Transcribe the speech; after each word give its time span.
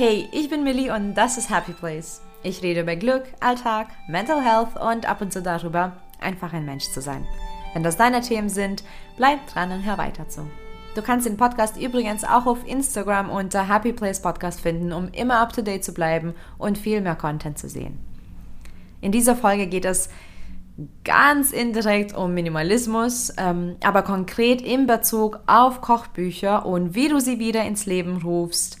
Hey, 0.00 0.28
ich 0.30 0.48
bin 0.48 0.62
Millie 0.62 0.94
und 0.94 1.14
das 1.14 1.38
ist 1.38 1.50
Happy 1.50 1.72
Place. 1.72 2.22
Ich 2.44 2.62
rede 2.62 2.82
über 2.82 2.94
Glück, 2.94 3.24
Alltag, 3.40 3.88
Mental 4.06 4.40
Health 4.40 4.80
und 4.80 5.10
ab 5.10 5.20
und 5.20 5.32
zu 5.32 5.42
darüber, 5.42 5.96
einfach 6.20 6.52
ein 6.52 6.64
Mensch 6.64 6.84
zu 6.84 7.00
sein. 7.00 7.26
Wenn 7.74 7.82
das 7.82 7.96
deine 7.96 8.20
Themen 8.20 8.48
sind, 8.48 8.84
bleib 9.16 9.44
dran 9.48 9.72
und 9.72 9.84
hör 9.84 9.98
weiter 9.98 10.28
zu. 10.28 10.48
Du 10.94 11.02
kannst 11.02 11.26
den 11.26 11.36
Podcast 11.36 11.76
übrigens 11.76 12.22
auch 12.22 12.46
auf 12.46 12.64
Instagram 12.64 13.28
unter 13.28 13.68
Happy 13.68 13.92
Place 13.92 14.22
Podcast 14.22 14.60
finden, 14.60 14.92
um 14.92 15.08
immer 15.08 15.40
up 15.40 15.52
to 15.52 15.62
date 15.62 15.82
zu 15.82 15.92
bleiben 15.92 16.32
und 16.58 16.78
viel 16.78 17.00
mehr 17.00 17.16
Content 17.16 17.58
zu 17.58 17.68
sehen. 17.68 17.98
In 19.00 19.10
dieser 19.10 19.34
Folge 19.34 19.66
geht 19.66 19.84
es 19.84 20.10
ganz 21.02 21.50
indirekt 21.50 22.16
um 22.16 22.34
Minimalismus, 22.34 23.32
ähm, 23.36 23.74
aber 23.82 24.02
konkret 24.02 24.62
in 24.62 24.86
Bezug 24.86 25.40
auf 25.48 25.80
Kochbücher 25.80 26.66
und 26.66 26.94
wie 26.94 27.08
du 27.08 27.18
sie 27.18 27.40
wieder 27.40 27.64
ins 27.64 27.84
Leben 27.84 28.22
rufst. 28.22 28.78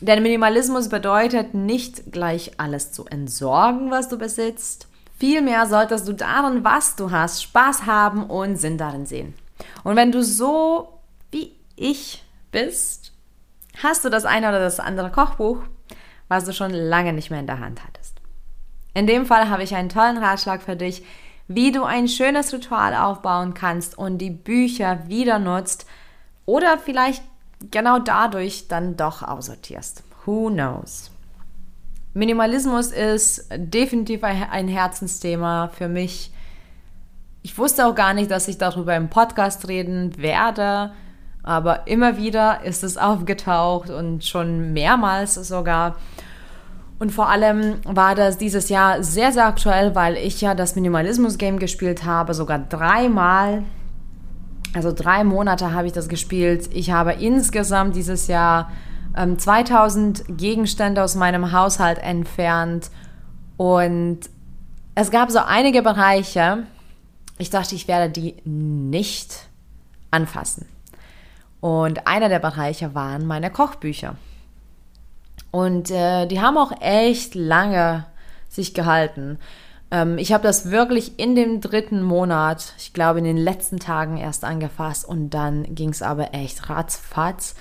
Denn 0.00 0.22
Minimalismus 0.22 0.88
bedeutet 0.88 1.54
nicht 1.54 2.12
gleich 2.12 2.52
alles 2.58 2.92
zu 2.92 3.06
entsorgen, 3.06 3.90
was 3.90 4.08
du 4.08 4.18
besitzt. 4.18 4.88
Vielmehr 5.18 5.66
solltest 5.66 6.06
du 6.06 6.12
darin, 6.12 6.64
was 6.64 6.96
du 6.96 7.10
hast, 7.10 7.42
Spaß 7.42 7.86
haben 7.86 8.24
und 8.24 8.56
Sinn 8.56 8.76
darin 8.76 9.06
sehen. 9.06 9.34
Und 9.84 9.96
wenn 9.96 10.12
du 10.12 10.22
so 10.22 11.00
wie 11.30 11.52
ich 11.76 12.22
bist, 12.52 13.12
hast 13.82 14.04
du 14.04 14.10
das 14.10 14.26
eine 14.26 14.48
oder 14.48 14.60
das 14.60 14.80
andere 14.80 15.10
Kochbuch, 15.10 15.62
was 16.28 16.44
du 16.44 16.52
schon 16.52 16.72
lange 16.72 17.14
nicht 17.14 17.30
mehr 17.30 17.40
in 17.40 17.46
der 17.46 17.60
Hand 17.60 17.82
hattest. 17.82 18.20
In 18.92 19.06
dem 19.06 19.24
Fall 19.26 19.48
habe 19.48 19.62
ich 19.62 19.74
einen 19.74 19.88
tollen 19.88 20.18
Ratschlag 20.18 20.62
für 20.62 20.76
dich, 20.76 21.04
wie 21.48 21.72
du 21.72 21.84
ein 21.84 22.08
schönes 22.08 22.52
Ritual 22.52 22.94
aufbauen 22.94 23.54
kannst 23.54 23.96
und 23.96 24.18
die 24.18 24.30
Bücher 24.30 25.08
wieder 25.08 25.38
nutzt 25.38 25.86
oder 26.44 26.78
vielleicht 26.78 27.22
genau 27.70 27.98
dadurch 27.98 28.68
dann 28.68 28.96
doch 28.96 29.22
aussortierst. 29.22 30.02
Who 30.24 30.50
knows? 30.50 31.10
Minimalismus 32.14 32.92
ist 32.92 33.46
definitiv 33.54 34.24
ein 34.24 34.68
Herzensthema 34.68 35.68
für 35.68 35.88
mich. 35.88 36.32
Ich 37.42 37.58
wusste 37.58 37.86
auch 37.86 37.94
gar 37.94 38.14
nicht, 38.14 38.30
dass 38.30 38.48
ich 38.48 38.56
darüber 38.58 38.96
im 38.96 39.10
Podcast 39.10 39.68
reden 39.68 40.16
werde, 40.16 40.92
aber 41.42 41.86
immer 41.86 42.16
wieder 42.16 42.64
ist 42.64 42.82
es 42.84 42.96
aufgetaucht 42.96 43.90
und 43.90 44.24
schon 44.24 44.72
mehrmals 44.72 45.34
sogar. 45.34 45.96
Und 46.98 47.12
vor 47.12 47.28
allem 47.28 47.80
war 47.84 48.14
das 48.14 48.38
dieses 48.38 48.70
Jahr 48.70 49.02
sehr, 49.02 49.30
sehr 49.30 49.46
aktuell, 49.46 49.94
weil 49.94 50.16
ich 50.16 50.40
ja 50.40 50.54
das 50.54 50.74
Minimalismus-Game 50.74 51.58
gespielt 51.58 52.04
habe, 52.04 52.32
sogar 52.32 52.58
dreimal. 52.58 53.64
Also 54.76 54.92
drei 54.92 55.24
Monate 55.24 55.72
habe 55.72 55.86
ich 55.86 55.94
das 55.94 56.06
gespielt. 56.06 56.68
Ich 56.70 56.90
habe 56.90 57.14
insgesamt 57.14 57.96
dieses 57.96 58.26
Jahr 58.26 58.70
ähm, 59.16 59.38
2000 59.38 60.24
Gegenstände 60.36 61.02
aus 61.02 61.14
meinem 61.14 61.50
Haushalt 61.52 61.98
entfernt. 61.98 62.90
Und 63.56 64.20
es 64.94 65.10
gab 65.10 65.30
so 65.30 65.38
einige 65.38 65.80
Bereiche, 65.80 66.64
ich 67.38 67.48
dachte, 67.48 67.74
ich 67.74 67.88
werde 67.88 68.10
die 68.10 68.34
nicht 68.44 69.48
anfassen. 70.10 70.66
Und 71.62 72.06
einer 72.06 72.28
der 72.28 72.38
Bereiche 72.38 72.94
waren 72.94 73.26
meine 73.26 73.50
Kochbücher. 73.50 74.16
Und 75.52 75.90
äh, 75.90 76.26
die 76.26 76.42
haben 76.42 76.58
auch 76.58 76.72
echt 76.82 77.34
lange 77.34 78.04
sich 78.50 78.74
gehalten. 78.74 79.38
Ähm, 79.90 80.18
ich 80.18 80.32
habe 80.32 80.42
das 80.42 80.70
wirklich 80.70 81.18
in 81.18 81.34
dem 81.34 81.60
dritten 81.60 82.02
Monat, 82.02 82.74
ich 82.78 82.92
glaube 82.92 83.18
in 83.18 83.24
den 83.24 83.36
letzten 83.36 83.78
Tagen 83.78 84.16
erst 84.16 84.44
angefasst 84.44 85.04
und 85.04 85.30
dann 85.30 85.74
ging 85.74 85.90
es 85.90 86.02
aber 86.02 86.34
echt 86.34 86.68
ratzfatz. 86.68 87.54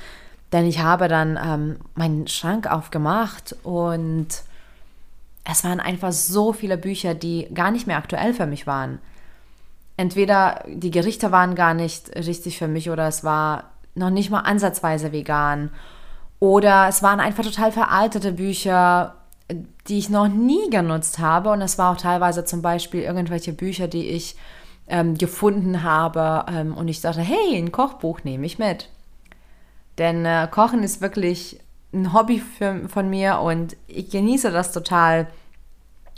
Denn 0.52 0.66
ich 0.66 0.80
habe 0.80 1.08
dann 1.08 1.40
ähm, 1.44 1.78
meinen 1.96 2.28
Schrank 2.28 2.72
aufgemacht 2.72 3.56
und 3.64 4.28
es 5.44 5.64
waren 5.64 5.80
einfach 5.80 6.12
so 6.12 6.54
viele 6.54 6.78
Bücher, 6.78 7.14
die 7.14 7.48
gar 7.54 7.72
nicht 7.72 7.88
mehr 7.88 7.98
aktuell 7.98 8.34
für 8.34 8.46
mich 8.46 8.66
waren. 8.66 9.00
Entweder 9.98 10.64
die 10.68 10.92
Gerichte 10.92 11.32
waren 11.32 11.56
gar 11.56 11.74
nicht 11.74 12.16
richtig 12.16 12.58
für 12.58 12.68
mich 12.68 12.90
oder 12.90 13.08
es 13.08 13.24
war 13.24 13.72
noch 13.96 14.10
nicht 14.10 14.30
mal 14.30 14.42
ansatzweise 14.42 15.12
vegan 15.12 15.72
oder 16.40 16.88
es 16.90 17.02
waren 17.02 17.20
einfach 17.20 17.44
total 17.44 17.72
veraltete 17.72 18.34
Bücher, 18.34 19.16
die 19.88 20.00
ich 20.00 20.10
noch 20.10 20.28
nie 20.28 20.70
genutzt 20.70 21.20
habe. 21.20 21.52
Und 21.52 21.62
es 21.62 21.78
war 21.78 21.92
auch 21.92 21.98
teilweise 21.98 22.46
zum 22.46 22.62
Beispiel 22.62 23.02
irgendwelche 23.02 23.54
Bücher, 23.54 23.88
die 23.88 24.10
ich 24.10 24.36
ähm, 24.88 25.18
gefunden 25.18 25.84
habe. 25.84 26.46
Ähm, 26.52 26.76
und 26.76 26.88
ich 26.88 27.02
dachte, 27.02 27.22
hey, 27.22 27.58
ein 27.58 27.72
Kochbuch 27.72 28.24
nehme 28.24 28.46
ich 28.46 28.60
mit. 28.60 28.90
Denn 29.98 30.26
äh, 30.26 30.48
Kochen 30.50 30.84
ist 30.84 31.02
wirklich 31.02 31.60
ein 31.94 32.14
Hobby 32.14 32.40
für, 32.40 32.90
von 32.90 33.10
mir 33.10 33.40
und 33.40 33.78
ich 33.88 34.10
genieße 34.10 34.52
das 34.52 34.74
total. 34.74 35.28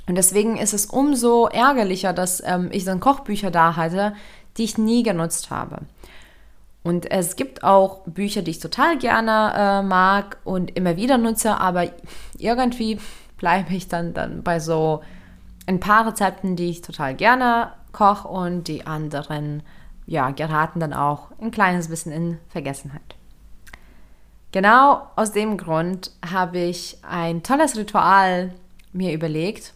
Und 0.07 0.15
deswegen 0.15 0.57
ist 0.57 0.73
es 0.73 0.85
umso 0.85 1.47
ärgerlicher, 1.47 2.13
dass 2.13 2.41
ähm, 2.45 2.69
ich 2.71 2.85
dann 2.85 2.99
Kochbücher 2.99 3.51
da 3.51 3.75
hatte, 3.75 4.15
die 4.57 4.63
ich 4.63 4.77
nie 4.77 5.03
genutzt 5.03 5.51
habe. 5.51 5.81
Und 6.87 7.11
es 7.11 7.35
gibt 7.35 7.65
auch 7.65 8.05
Bücher, 8.05 8.41
die 8.41 8.51
ich 8.51 8.59
total 8.59 8.97
gerne 8.97 9.51
äh, 9.53 9.81
mag 9.85 10.37
und 10.45 10.73
immer 10.77 10.95
wieder 10.95 11.17
nutze, 11.17 11.59
aber 11.59 11.91
irgendwie 12.37 12.97
bleibe 13.35 13.73
ich 13.73 13.89
dann, 13.89 14.13
dann 14.13 14.41
bei 14.41 14.61
so 14.61 15.01
ein 15.65 15.81
paar 15.81 16.07
Rezepten, 16.07 16.55
die 16.55 16.69
ich 16.69 16.81
total 16.81 17.13
gerne 17.13 17.73
koche 17.91 18.29
und 18.29 18.69
die 18.69 18.87
anderen, 18.87 19.63
ja, 20.05 20.31
geraten 20.31 20.79
dann 20.79 20.93
auch 20.93 21.27
ein 21.41 21.51
kleines 21.51 21.89
bisschen 21.89 22.13
in 22.13 22.39
Vergessenheit. 22.47 23.17
Genau 24.53 25.07
aus 25.17 25.33
dem 25.33 25.57
Grund 25.57 26.11
habe 26.31 26.59
ich 26.59 26.99
ein 27.01 27.43
tolles 27.43 27.75
Ritual 27.75 28.53
mir 28.93 29.11
überlegt, 29.11 29.73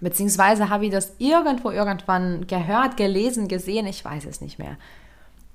beziehungsweise 0.00 0.70
habe 0.70 0.86
ich 0.86 0.90
das 0.90 1.12
irgendwo 1.18 1.70
irgendwann 1.70 2.46
gehört, 2.46 2.96
gelesen, 2.96 3.46
gesehen, 3.46 3.86
ich 3.86 4.02
weiß 4.02 4.24
es 4.24 4.40
nicht 4.40 4.58
mehr. 4.58 4.78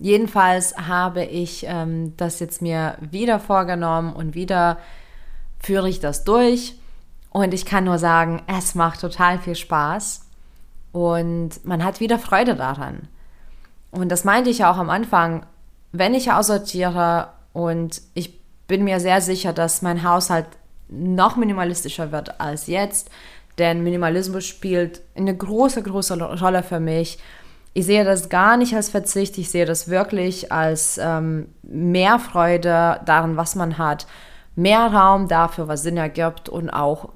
Jedenfalls 0.01 0.75
habe 0.77 1.23
ich 1.23 1.63
ähm, 1.67 2.17
das 2.17 2.39
jetzt 2.39 2.63
mir 2.63 2.97
wieder 2.99 3.39
vorgenommen 3.39 4.13
und 4.13 4.33
wieder 4.33 4.79
führe 5.59 5.87
ich 5.87 5.99
das 5.99 6.23
durch. 6.23 6.73
Und 7.29 7.53
ich 7.53 7.67
kann 7.67 7.83
nur 7.83 7.99
sagen, 7.99 8.41
es 8.47 8.73
macht 8.73 8.99
total 8.99 9.37
viel 9.37 9.53
Spaß 9.53 10.25
und 10.91 11.63
man 11.63 11.83
hat 11.83 11.99
wieder 11.99 12.17
Freude 12.17 12.55
daran. 12.55 13.09
Und 13.91 14.09
das 14.09 14.23
meinte 14.23 14.49
ich 14.49 14.57
ja 14.57 14.71
auch 14.71 14.77
am 14.77 14.89
Anfang, 14.89 15.45
wenn 15.91 16.15
ich 16.15 16.31
aussortiere 16.31 17.27
und 17.53 18.01
ich 18.15 18.39
bin 18.65 18.83
mir 18.83 18.99
sehr 18.99 19.21
sicher, 19.21 19.53
dass 19.53 19.83
mein 19.83 20.01
Haushalt 20.01 20.47
noch 20.89 21.35
minimalistischer 21.35 22.11
wird 22.11 22.41
als 22.41 22.65
jetzt, 22.65 23.11
denn 23.59 23.83
Minimalismus 23.83 24.47
spielt 24.47 25.01
eine 25.15 25.37
große, 25.37 25.83
große 25.83 26.19
Rolle 26.39 26.63
für 26.63 26.79
mich 26.79 27.19
ich 27.73 27.85
sehe 27.85 28.03
das 28.03 28.29
gar 28.29 28.57
nicht 28.57 28.75
als 28.75 28.89
Verzicht, 28.89 29.37
ich 29.37 29.49
sehe 29.49 29.65
das 29.65 29.87
wirklich 29.87 30.51
als 30.51 30.99
ähm, 31.01 31.49
mehr 31.63 32.19
Freude 32.19 32.99
daran, 33.05 33.37
was 33.37 33.55
man 33.55 33.77
hat, 33.77 34.07
mehr 34.55 34.87
Raum 34.87 35.27
dafür, 35.27 35.67
was 35.67 35.83
Sinn 35.83 35.97
ergibt 35.97 36.49
und 36.49 36.69
auch 36.69 37.09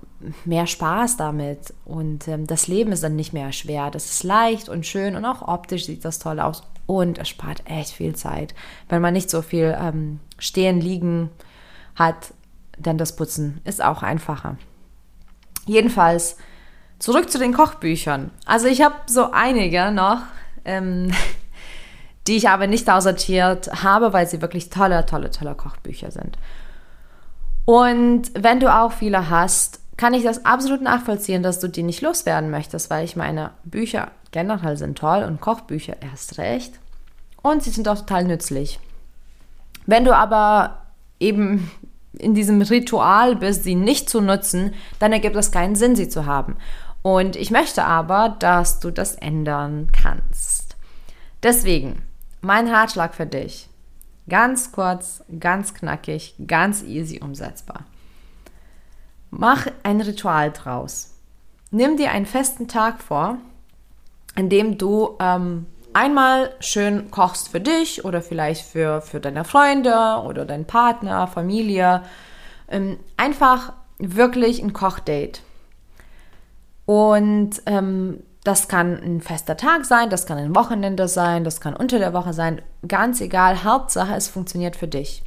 mehr 0.45 0.65
Spaß 0.65 1.17
damit. 1.17 1.73
Und 1.83 2.27
ähm, 2.27 2.47
das 2.47 2.67
Leben 2.67 2.91
ist 2.91 3.03
dann 3.03 3.15
nicht 3.15 3.33
mehr 3.33 3.51
schwer. 3.51 3.91
Das 3.91 4.05
ist 4.05 4.23
leicht 4.23 4.69
und 4.69 4.85
schön 4.85 5.15
und 5.15 5.25
auch 5.25 5.47
optisch 5.47 5.85
sieht 5.85 6.05
das 6.05 6.19
toll 6.19 6.39
aus. 6.39 6.63
Und 6.85 7.17
es 7.17 7.29
spart 7.29 7.63
echt 7.65 7.91
viel 7.91 8.15
Zeit, 8.15 8.53
wenn 8.89 9.01
man 9.01 9.13
nicht 9.13 9.29
so 9.29 9.41
viel 9.41 9.75
ähm, 9.79 10.19
stehen, 10.37 10.79
liegen 10.79 11.31
hat, 11.95 12.33
denn 12.77 12.97
das 12.97 13.15
Putzen 13.15 13.59
ist 13.63 13.83
auch 13.83 14.03
einfacher. 14.03 14.57
Jedenfalls 15.65 16.37
zurück 16.99 17.29
zu 17.31 17.39
den 17.39 17.53
Kochbüchern. 17.53 18.31
Also 18.45 18.67
ich 18.67 18.81
habe 18.81 18.95
so 19.07 19.31
einige 19.31 19.91
noch, 19.91 20.19
ähm, 20.65 21.11
die 22.27 22.37
ich 22.37 22.49
aber 22.49 22.67
nicht 22.67 22.89
aussortiert 22.89 23.83
habe, 23.83 24.11
weil 24.13 24.27
sie 24.27 24.41
wirklich 24.41 24.69
tolle, 24.69 25.05
tolle, 25.05 25.29
tolle 25.29 25.55
Kochbücher 25.55 26.11
sind. 26.11 26.37
Und 27.65 28.31
wenn 28.33 28.59
du 28.59 28.73
auch 28.73 28.91
viele 28.91 29.29
hast, 29.29 29.79
kann 29.97 30.13
ich 30.13 30.23
das 30.23 30.45
absolut 30.45 30.81
nachvollziehen, 30.81 31.43
dass 31.43 31.59
du 31.59 31.67
die 31.67 31.83
nicht 31.83 32.01
loswerden 32.01 32.49
möchtest, 32.49 32.89
weil 32.89 33.05
ich 33.05 33.15
meine, 33.15 33.51
Bücher 33.63 34.11
generell 34.31 34.77
sind 34.77 34.97
toll 34.97 35.23
und 35.23 35.39
Kochbücher 35.39 35.95
erst 36.01 36.37
recht. 36.37 36.79
Und 37.41 37.63
sie 37.63 37.69
sind 37.69 37.87
auch 37.87 37.97
total 37.97 38.25
nützlich. 38.25 38.79
Wenn 39.85 40.03
du 40.03 40.15
aber 40.15 40.81
eben 41.19 41.71
in 42.17 42.33
diesem 42.33 42.61
Ritual 42.61 43.35
bist, 43.35 43.63
sie 43.63 43.75
nicht 43.75 44.09
zu 44.09 44.21
nutzen, 44.21 44.73
dann 44.99 45.13
ergibt 45.13 45.35
es 45.35 45.51
keinen 45.51 45.75
Sinn, 45.75 45.95
sie 45.95 46.09
zu 46.09 46.25
haben. 46.25 46.57
Und 47.05 47.35
ich 47.35 47.51
möchte 47.51 47.83
aber, 47.83 48.35
dass 48.39 48.79
du 48.79 48.89
das 48.89 49.13
ändern 49.13 49.91
kannst. 49.91 50.75
Deswegen, 51.43 52.01
mein 52.41 52.67
Ratschlag 52.67 53.13
für 53.13 53.27
dich. 53.27 53.69
Ganz 54.27 54.71
kurz, 54.71 55.23
ganz 55.39 55.75
knackig, 55.75 56.33
ganz 56.47 56.81
easy 56.81 57.19
umsetzbar. 57.21 57.83
Mach 59.29 59.67
ein 59.83 60.01
Ritual 60.01 60.51
draus. 60.51 61.13
Nimm 61.69 61.95
dir 61.95 62.09
einen 62.09 62.25
festen 62.25 62.67
Tag 62.67 63.03
vor, 63.03 63.37
in 64.35 64.49
dem 64.49 64.79
du 64.79 65.15
ähm, 65.19 65.67
einmal 65.93 66.55
schön 66.59 67.11
kochst 67.11 67.49
für 67.49 67.61
dich 67.61 68.03
oder 68.03 68.23
vielleicht 68.23 68.65
für, 68.65 69.01
für 69.01 69.19
deine 69.19 69.43
Freunde 69.43 70.23
oder 70.25 70.43
deinen 70.43 70.65
Partner, 70.65 71.27
Familie 71.27 72.01
Ähm, 72.67 72.97
einfach 73.15 73.73
wirklich 73.99 74.59
ein 74.59 74.73
Kochdate. 74.73 75.43
Und 76.85 77.61
ähm, 77.65 78.23
das 78.43 78.67
kann 78.67 79.01
ein 79.01 79.21
fester 79.21 79.57
Tag 79.57 79.85
sein, 79.85 80.09
das 80.09 80.27
kann 80.27 80.37
ein 80.37 80.55
Wochenende 80.55 81.07
sein, 81.07 81.43
das 81.43 81.59
kann 81.59 81.75
unter 81.75 81.97
der 81.97 82.13
Woche 82.13 82.31
sein. 82.31 82.61
Ganz 82.87 83.19
egal, 83.21 83.63
Hauptsache 83.63 84.13
es 84.13 84.27
funktioniert 84.27 84.75
für 84.75 84.87
dich. 84.87 85.23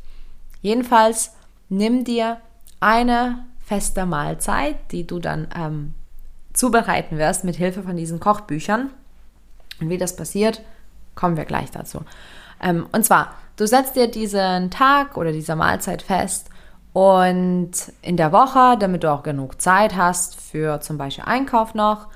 Jedenfalls 0.63 1.33
nimm 1.69 2.05
dir 2.05 2.39
eine 2.81 3.45
feste 3.65 4.07
Mahlzeit, 4.07 4.77
die 4.93 5.07
du 5.07 5.19
dann 5.19 5.49
ähm, 5.57 5.95
zubereiten 6.53 7.19
wirst 7.19 7.45
mit 7.45 7.57
Hilfe 7.57 7.83
von 7.83 7.97
diesen 7.97 8.21
Kochbüchern. 8.21 8.91
Und 9.81 9.91
wie 9.91 9.99
das 9.99 10.17
passiert, 10.17 10.63
kommen 11.15 11.37
wir 11.37 11.45
gleich 11.45 11.71
dazu. 11.71 12.03
Ähm, 12.63 12.87
und 12.93 13.05
zwar, 13.05 13.35
du 13.57 13.67
setzt 13.67 13.97
dir 13.97 14.09
diesen 14.09 14.71
Tag 14.71 15.17
oder 15.17 15.33
diese 15.33 15.57
Mahlzeit 15.57 16.03
fest 16.03 16.51
und 16.99 17.71
in 18.03 18.17
der 18.17 18.33
Woche, 18.33 18.77
damit 18.77 19.05
du 19.05 19.12
auch 19.12 19.23
genug 19.23 19.62
Zeit 19.62 19.95
hast 19.95 20.35
für 20.35 20.81
zum 20.81 20.99
Beispiel 20.99 21.23
Einkauf 21.23 21.73
noch, 21.75 22.09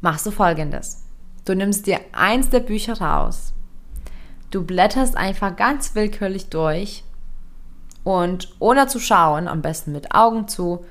machst 0.00 0.26
du 0.26 0.32
folgendes. 0.32 1.04
Du 1.44 1.54
nimmst 1.54 1.86
dir 1.86 2.00
eins 2.10 2.50
der 2.50 2.58
Bücher 2.58 3.00
raus. 3.00 3.52
Du 4.50 4.64
blätterst 4.64 5.16
einfach 5.16 5.54
ganz 5.54 5.94
willkürlich 5.94 6.48
durch 6.48 7.04
und 8.02 8.52
ohne 8.58 8.88
zu 8.88 8.98
schauen, 8.98 9.46
am 9.46 9.62
besten 9.62 9.92
mit 9.92 10.12
Augen 10.12 10.48
zu, 10.48 10.84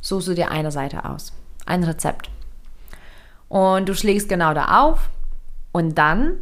suchst 0.00 0.28
du 0.28 0.34
dir 0.34 0.52
eine 0.52 0.70
Seite 0.70 1.06
aus. 1.06 1.32
Ein 1.66 1.82
Rezept. 1.82 2.30
Und 3.48 3.88
du 3.88 3.96
schlägst 3.96 4.28
genau 4.28 4.54
da 4.54 4.80
auf 4.84 5.10
und 5.72 5.98
dann, 5.98 6.36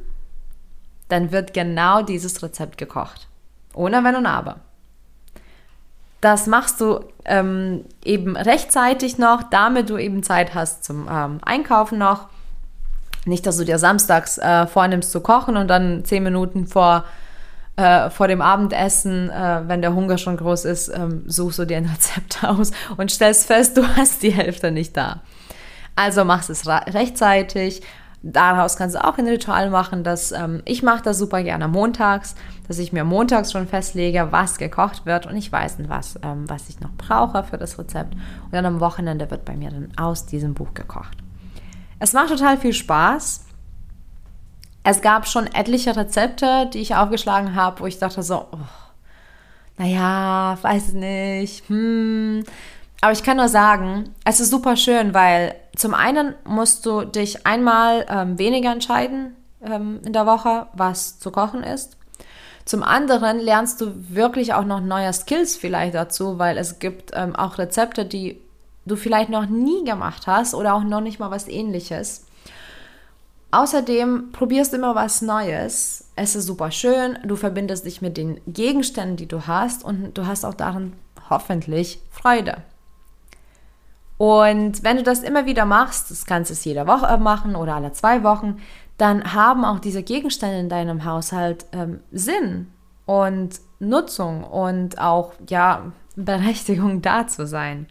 dann 1.08 1.32
wird 1.32 1.54
genau 1.54 2.02
dieses 2.02 2.42
Rezept 2.42 2.76
gekocht. 2.76 3.28
Ohne 3.72 4.04
Wenn 4.04 4.16
und 4.16 4.26
Aber. 4.26 4.60
Das 6.22 6.46
machst 6.46 6.80
du 6.80 7.00
ähm, 7.24 7.84
eben 8.04 8.36
rechtzeitig 8.36 9.18
noch, 9.18 9.42
damit 9.42 9.90
du 9.90 9.98
eben 9.98 10.22
Zeit 10.22 10.54
hast 10.54 10.84
zum 10.84 11.08
ähm, 11.10 11.40
Einkaufen 11.44 11.98
noch. 11.98 12.28
Nicht, 13.24 13.44
dass 13.44 13.56
du 13.56 13.64
dir 13.64 13.78
samstags 13.78 14.38
äh, 14.38 14.68
vornimmst 14.68 15.10
zu 15.10 15.20
kochen 15.20 15.56
und 15.56 15.66
dann 15.66 16.04
zehn 16.04 16.22
Minuten 16.22 16.68
vor, 16.68 17.04
äh, 17.74 18.08
vor 18.08 18.28
dem 18.28 18.40
Abendessen, 18.40 19.30
äh, 19.30 19.62
wenn 19.66 19.82
der 19.82 19.94
Hunger 19.94 20.16
schon 20.16 20.36
groß 20.36 20.64
ist, 20.64 20.90
ähm, 20.94 21.24
suchst 21.26 21.58
du 21.58 21.64
dir 21.64 21.78
ein 21.78 21.86
Rezept 21.86 22.44
aus 22.44 22.70
und 22.96 23.10
stellst 23.10 23.48
fest, 23.48 23.76
du 23.76 23.84
hast 23.96 24.22
die 24.22 24.32
Hälfte 24.32 24.70
nicht 24.70 24.96
da. 24.96 25.22
Also 25.96 26.24
machst 26.24 26.50
es 26.50 26.68
rechtzeitig, 26.68 27.82
Daraus 28.24 28.76
kannst 28.76 28.94
du 28.94 29.04
auch 29.04 29.18
ein 29.18 29.26
Ritual 29.26 29.68
machen, 29.70 30.04
dass 30.04 30.30
ähm, 30.30 30.62
ich 30.64 30.84
mache 30.84 31.02
das 31.02 31.18
super 31.18 31.42
gerne 31.42 31.66
montags, 31.66 32.36
dass 32.68 32.78
ich 32.78 32.92
mir 32.92 33.02
montags 33.02 33.50
schon 33.50 33.66
festlege, 33.66 34.28
was 34.30 34.58
gekocht 34.58 35.06
wird 35.06 35.26
und 35.26 35.36
ich 35.36 35.50
weiß 35.50 35.78
was, 35.88 36.20
ähm, 36.22 36.48
was 36.48 36.68
ich 36.68 36.78
noch 36.78 36.92
brauche 36.96 37.42
für 37.42 37.58
das 37.58 37.78
Rezept. 37.80 38.14
Und 38.14 38.52
dann 38.52 38.64
am 38.64 38.78
Wochenende 38.78 39.28
wird 39.30 39.44
bei 39.44 39.56
mir 39.56 39.70
dann 39.70 39.90
aus 39.96 40.24
diesem 40.24 40.54
Buch 40.54 40.72
gekocht. 40.72 41.16
Es 41.98 42.12
macht 42.12 42.28
total 42.28 42.56
viel 42.58 42.72
Spaß. 42.72 43.44
Es 44.84 45.00
gab 45.00 45.26
schon 45.26 45.46
etliche 45.46 45.96
Rezepte, 45.96 46.68
die 46.72 46.78
ich 46.78 46.94
aufgeschlagen 46.94 47.56
habe, 47.56 47.80
wo 47.80 47.86
ich 47.86 47.98
dachte 47.98 48.22
so, 48.22 48.46
oh, 48.52 48.58
naja, 49.78 50.56
weiß 50.62 50.92
nicht, 50.92 51.68
hm, 51.68 52.44
aber 53.02 53.12
ich 53.12 53.24
kann 53.24 53.36
nur 53.36 53.48
sagen, 53.48 54.14
es 54.24 54.38
ist 54.38 54.50
super 54.50 54.76
schön, 54.76 55.12
weil 55.12 55.56
zum 55.74 55.92
einen 55.92 56.34
musst 56.44 56.86
du 56.86 57.02
dich 57.02 57.44
einmal 57.44 58.06
ähm, 58.08 58.38
weniger 58.38 58.70
entscheiden 58.70 59.36
ähm, 59.60 59.98
in 60.06 60.12
der 60.12 60.24
Woche, 60.24 60.68
was 60.72 61.18
zu 61.18 61.32
kochen 61.32 61.64
ist. 61.64 61.96
Zum 62.64 62.84
anderen 62.84 63.40
lernst 63.40 63.80
du 63.80 63.92
wirklich 64.08 64.54
auch 64.54 64.64
noch 64.64 64.80
neue 64.80 65.12
Skills 65.12 65.56
vielleicht 65.56 65.96
dazu, 65.96 66.38
weil 66.38 66.56
es 66.56 66.78
gibt 66.78 67.10
ähm, 67.12 67.34
auch 67.34 67.58
Rezepte, 67.58 68.04
die 68.04 68.40
du 68.86 68.94
vielleicht 68.94 69.30
noch 69.30 69.46
nie 69.46 69.84
gemacht 69.84 70.28
hast 70.28 70.54
oder 70.54 70.74
auch 70.74 70.84
noch 70.84 71.00
nicht 71.00 71.18
mal 71.18 71.32
was 71.32 71.48
ähnliches. 71.48 72.24
Außerdem 73.50 74.30
probierst 74.30 74.72
du 74.72 74.76
immer 74.76 74.94
was 74.94 75.22
Neues. 75.22 76.04
Es 76.14 76.36
ist 76.36 76.46
super 76.46 76.70
schön. 76.70 77.18
Du 77.24 77.34
verbindest 77.34 77.84
dich 77.84 78.00
mit 78.00 78.16
den 78.16 78.40
Gegenständen, 78.46 79.16
die 79.16 79.26
du 79.26 79.48
hast 79.48 79.82
und 79.82 80.16
du 80.16 80.24
hast 80.24 80.44
auch 80.44 80.54
darin 80.54 80.92
hoffentlich 81.28 82.00
Freude. 82.12 82.58
Und 84.22 84.84
wenn 84.84 84.98
du 84.98 85.02
das 85.02 85.24
immer 85.24 85.46
wieder 85.46 85.64
machst, 85.64 86.12
das 86.12 86.26
kannst 86.26 86.48
du 86.48 86.52
es 86.52 86.64
jede 86.64 86.86
Woche 86.86 87.18
machen 87.18 87.56
oder 87.56 87.74
alle 87.74 87.90
zwei 87.90 88.22
Wochen, 88.22 88.60
dann 88.96 89.34
haben 89.34 89.64
auch 89.64 89.80
diese 89.80 90.04
Gegenstände 90.04 90.60
in 90.60 90.68
deinem 90.68 91.04
Haushalt 91.04 91.66
ähm, 91.72 91.98
Sinn 92.12 92.68
und 93.04 93.60
Nutzung 93.80 94.44
und 94.44 95.00
auch 95.00 95.32
ja 95.48 95.90
Berechtigung 96.14 97.02
da 97.02 97.26
zu 97.26 97.48
sein. 97.48 97.88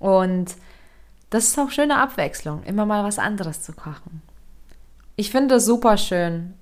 Und 0.00 0.56
das 1.30 1.44
ist 1.44 1.58
auch 1.60 1.70
schöne 1.70 1.98
Abwechslung, 1.98 2.64
immer 2.64 2.84
mal 2.84 3.04
was 3.04 3.20
anderes 3.20 3.62
zu 3.62 3.72
kochen. 3.72 4.22
Ich 5.14 5.30
finde 5.30 5.54
es 5.54 5.66
super 5.66 5.98
schön, 5.98 6.54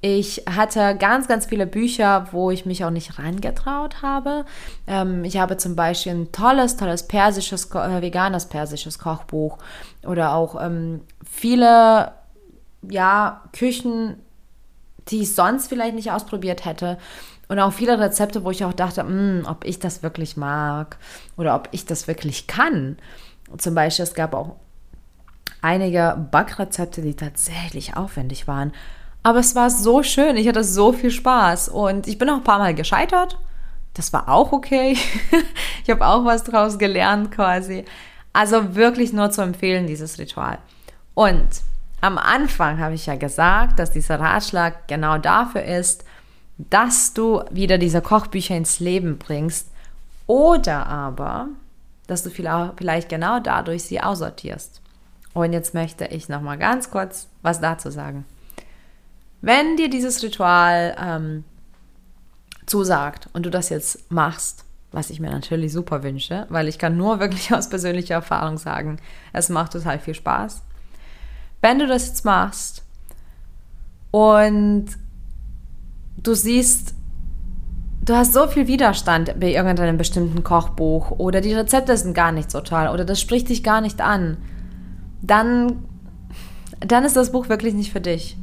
ich 0.00 0.44
hatte 0.48 0.96
ganz, 0.96 1.26
ganz 1.26 1.46
viele 1.46 1.66
Bücher, 1.66 2.28
wo 2.30 2.52
ich 2.52 2.66
mich 2.66 2.84
auch 2.84 2.90
nicht 2.90 3.18
reingetraut 3.18 4.00
habe. 4.02 4.44
Ähm, 4.86 5.24
ich 5.24 5.38
habe 5.38 5.56
zum 5.56 5.74
Beispiel 5.74 6.12
ein 6.12 6.32
tolles, 6.32 6.76
tolles 6.76 7.08
persisches, 7.08 7.70
äh, 7.72 8.00
veganes 8.00 8.46
persisches 8.46 8.98
Kochbuch 9.00 9.58
oder 10.06 10.34
auch 10.34 10.62
ähm, 10.62 11.00
viele, 11.28 12.12
ja, 12.88 13.42
Küchen, 13.52 14.16
die 15.08 15.22
ich 15.22 15.34
sonst 15.34 15.68
vielleicht 15.68 15.96
nicht 15.96 16.12
ausprobiert 16.12 16.64
hätte. 16.64 16.98
Und 17.48 17.58
auch 17.58 17.72
viele 17.72 17.98
Rezepte, 17.98 18.44
wo 18.44 18.50
ich 18.50 18.64
auch 18.64 18.74
dachte, 18.74 19.02
hm, 19.02 19.46
ob 19.48 19.64
ich 19.64 19.80
das 19.80 20.02
wirklich 20.02 20.36
mag 20.36 20.98
oder 21.36 21.56
ob 21.56 21.68
ich 21.72 21.86
das 21.86 22.06
wirklich 22.06 22.46
kann. 22.46 22.98
Zum 23.56 23.74
Beispiel, 23.74 24.04
es 24.04 24.14
gab 24.14 24.34
auch 24.34 24.56
einige 25.60 26.28
Backrezepte, 26.30 27.02
die 27.02 27.14
tatsächlich 27.14 27.96
aufwendig 27.96 28.46
waren. 28.46 28.72
Aber 29.22 29.40
es 29.40 29.54
war 29.54 29.70
so 29.70 30.02
schön, 30.02 30.36
ich 30.36 30.48
hatte 30.48 30.64
so 30.64 30.92
viel 30.92 31.10
Spaß 31.10 31.68
und 31.68 32.06
ich 32.06 32.18
bin 32.18 32.30
auch 32.30 32.36
ein 32.36 32.44
paar 32.44 32.58
Mal 32.58 32.74
gescheitert. 32.74 33.38
Das 33.94 34.12
war 34.12 34.28
auch 34.28 34.52
okay. 34.52 34.96
ich 35.84 35.90
habe 35.90 36.06
auch 36.06 36.24
was 36.24 36.44
draus 36.44 36.78
gelernt 36.78 37.32
quasi. 37.32 37.84
Also 38.32 38.74
wirklich 38.76 39.12
nur 39.12 39.30
zu 39.30 39.42
empfehlen, 39.42 39.86
dieses 39.86 40.18
Ritual. 40.18 40.58
Und 41.14 41.48
am 42.00 42.16
Anfang 42.16 42.78
habe 42.78 42.94
ich 42.94 43.06
ja 43.06 43.16
gesagt, 43.16 43.78
dass 43.78 43.90
dieser 43.90 44.20
Ratschlag 44.20 44.86
genau 44.86 45.18
dafür 45.18 45.64
ist, 45.64 46.04
dass 46.58 47.12
du 47.12 47.42
wieder 47.50 47.78
diese 47.78 48.00
Kochbücher 48.00 48.56
ins 48.56 48.78
Leben 48.78 49.18
bringst 49.18 49.68
oder 50.26 50.86
aber, 50.86 51.48
dass 52.06 52.22
du 52.22 52.30
vielleicht 52.30 53.08
genau 53.08 53.40
dadurch 53.40 53.84
sie 53.84 54.00
aussortierst. 54.00 54.80
Und 55.34 55.52
jetzt 55.52 55.74
möchte 55.74 56.06
ich 56.06 56.28
noch 56.28 56.40
mal 56.40 56.58
ganz 56.58 56.90
kurz 56.90 57.28
was 57.42 57.60
dazu 57.60 57.90
sagen. 57.90 58.24
Wenn 59.40 59.76
dir 59.76 59.88
dieses 59.88 60.22
Ritual 60.22 60.96
ähm, 61.00 61.44
zusagt 62.66 63.28
und 63.32 63.46
du 63.46 63.50
das 63.50 63.68
jetzt 63.68 64.10
machst, 64.10 64.64
was 64.90 65.10
ich 65.10 65.20
mir 65.20 65.30
natürlich 65.30 65.72
super 65.72 66.02
wünsche, 66.02 66.46
weil 66.48 66.68
ich 66.68 66.78
kann 66.78 66.96
nur 66.96 67.20
wirklich 67.20 67.52
aus 67.54 67.68
persönlicher 67.68 68.14
Erfahrung 68.14 68.58
sagen, 68.58 68.98
es 69.32 69.48
macht 69.48 69.72
total 69.72 69.98
viel 69.98 70.14
Spaß. 70.14 70.62
Wenn 71.60 71.78
du 71.78 71.86
das 71.86 72.06
jetzt 72.06 72.24
machst 72.24 72.82
und 74.10 74.86
du 76.16 76.34
siehst, 76.34 76.94
du 78.04 78.14
hast 78.14 78.32
so 78.32 78.46
viel 78.46 78.66
Widerstand 78.66 79.38
bei 79.38 79.52
irgendeinem 79.52 79.98
bestimmten 79.98 80.42
Kochbuch 80.42 81.10
oder 81.12 81.40
die 81.40 81.52
Rezepte 81.52 81.96
sind 81.96 82.14
gar 82.14 82.32
nicht 82.32 82.50
so 82.50 82.60
toll 82.60 82.88
oder 82.88 83.04
das 83.04 83.20
spricht 83.20 83.48
dich 83.48 83.62
gar 83.62 83.80
nicht 83.80 84.00
an, 84.00 84.38
dann, 85.20 85.84
dann 86.80 87.04
ist 87.04 87.16
das 87.16 87.32
Buch 87.32 87.48
wirklich 87.48 87.74
nicht 87.74 87.92
für 87.92 88.00
dich. 88.00 88.36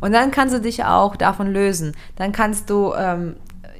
Und 0.00 0.12
dann 0.12 0.30
kannst 0.30 0.54
du 0.54 0.60
dich 0.60 0.84
auch 0.84 1.16
davon 1.16 1.52
lösen. 1.52 1.96
Dann 2.16 2.32
kannst 2.32 2.70
du 2.70 2.92
ähm, 2.94 3.36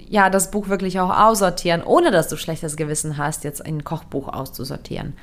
ja 0.09 0.31
das 0.31 0.51
Buch 0.51 0.69
wirklich 0.69 1.01
auch 1.01 1.11
aussortieren, 1.11 1.83
ohne 1.83 2.11
dass 2.11 2.29
du 2.29 2.37
schlechtes 2.37 2.77
Gewissen 2.77 3.19
hast, 3.19 3.45
jetzt 3.45 3.65
ein 3.65 3.85
Kochbuch 3.85 4.29
auszusortieren. 4.29 5.15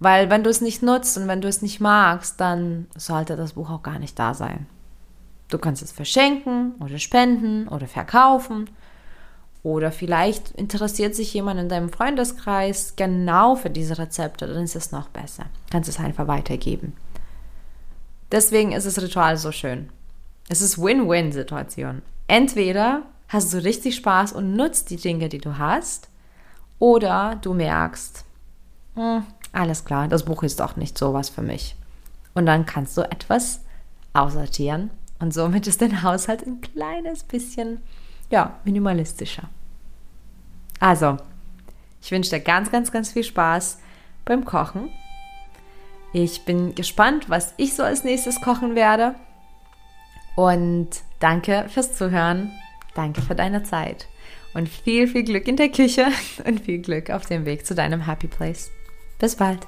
Weil 0.00 0.30
wenn 0.30 0.42
du 0.42 0.50
es 0.50 0.60
nicht 0.60 0.82
nutzt 0.82 1.16
und 1.16 1.28
wenn 1.28 1.40
du 1.40 1.48
es 1.48 1.62
nicht 1.62 1.80
magst, 1.80 2.40
dann 2.40 2.86
sollte 2.96 3.36
das 3.36 3.52
Buch 3.52 3.70
auch 3.70 3.82
gar 3.82 3.98
nicht 3.98 4.18
da 4.18 4.34
sein. 4.34 4.66
Du 5.48 5.58
kannst 5.58 5.82
es 5.82 5.92
verschenken 5.92 6.72
oder 6.80 6.98
spenden 6.98 7.68
oder 7.68 7.86
verkaufen. 7.86 8.68
Oder 9.62 9.92
vielleicht 9.92 10.50
interessiert 10.52 11.14
sich 11.14 11.32
jemand 11.34 11.60
in 11.60 11.68
deinem 11.68 11.88
Freundeskreis 11.88 12.94
genau 12.96 13.54
für 13.54 13.70
diese 13.70 13.96
Rezepte, 13.96 14.48
dann 14.48 14.64
ist 14.64 14.74
es 14.74 14.90
noch 14.90 15.08
besser. 15.08 15.44
Kannst 15.70 15.88
es 15.88 16.00
einfach 16.00 16.26
weitergeben. 16.26 16.94
Deswegen 18.32 18.72
ist 18.72 18.86
das 18.86 19.00
Ritual 19.00 19.36
so 19.36 19.52
schön. 19.52 19.90
Es 20.52 20.60
ist 20.60 20.76
Win-Win-Situation. 20.76 22.02
Entweder 22.28 23.04
hast 23.28 23.54
du 23.54 23.64
richtig 23.64 23.96
Spaß 23.96 24.34
und 24.34 24.54
nutzt 24.54 24.90
die 24.90 24.98
Dinge, 24.98 25.30
die 25.30 25.38
du 25.38 25.56
hast, 25.56 26.10
oder 26.78 27.38
du 27.40 27.54
merkst, 27.54 28.26
hm, 28.94 29.24
alles 29.52 29.86
klar, 29.86 30.08
das 30.08 30.26
Buch 30.26 30.42
ist 30.42 30.60
doch 30.60 30.76
nicht 30.76 30.98
sowas 30.98 31.30
für 31.30 31.40
mich. 31.40 31.74
Und 32.34 32.44
dann 32.44 32.66
kannst 32.66 32.98
du 32.98 33.00
etwas 33.00 33.60
aussortieren 34.12 34.90
und 35.20 35.32
somit 35.32 35.66
ist 35.66 35.80
dein 35.80 36.02
Haushalt 36.02 36.46
ein 36.46 36.60
kleines 36.60 37.24
bisschen, 37.24 37.80
ja, 38.28 38.58
minimalistischer. 38.64 39.48
Also, 40.80 41.16
Ich 42.02 42.10
wünsche 42.10 42.28
dir 42.28 42.40
ganz, 42.40 42.70
ganz, 42.70 42.92
ganz 42.92 43.10
viel 43.10 43.24
Spaß 43.24 43.78
beim 44.26 44.44
Kochen. 44.44 44.90
Ich 46.12 46.44
bin 46.44 46.74
gespannt, 46.74 47.30
was 47.30 47.54
ich 47.56 47.74
so 47.74 47.84
als 47.84 48.04
nächstes 48.04 48.42
kochen 48.42 48.74
werde. 48.74 49.14
Und 50.36 50.88
danke 51.20 51.66
fürs 51.68 51.96
Zuhören. 51.96 52.52
Danke 52.94 53.22
für 53.22 53.34
deine 53.34 53.62
Zeit. 53.62 54.08
Und 54.54 54.68
viel, 54.68 55.08
viel 55.08 55.24
Glück 55.24 55.48
in 55.48 55.56
der 55.56 55.70
Küche 55.70 56.06
und 56.46 56.60
viel 56.60 56.80
Glück 56.80 57.10
auf 57.10 57.26
dem 57.26 57.44
Weg 57.44 57.66
zu 57.66 57.74
deinem 57.74 58.06
Happy 58.06 58.26
Place. 58.26 58.70
Bis 59.18 59.36
bald. 59.36 59.66